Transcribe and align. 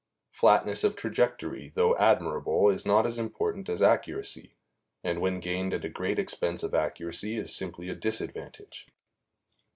Flatness 0.31 0.83
of 0.83 0.95
trajectory, 0.95 1.69
though 1.75 1.95
admirable, 1.95 2.71
is 2.71 2.87
not 2.87 3.05
as 3.05 3.19
important 3.19 3.69
as 3.69 3.83
accuracy, 3.83 4.55
and 5.03 5.21
when 5.21 5.39
gained 5.39 5.75
at 5.75 5.85
a 5.85 5.89
great 5.89 6.17
expense 6.17 6.63
of 6.63 6.73
accuracy 6.73 7.37
is 7.37 7.55
simply 7.55 7.87
a 7.87 7.93
disadvantage. 7.93 8.87